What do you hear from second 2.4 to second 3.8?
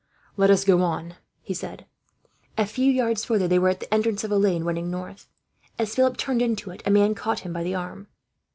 A few yards further they were